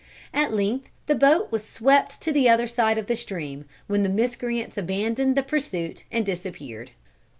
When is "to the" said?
2.21-2.49